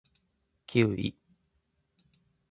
[0.65, 1.15] キウイ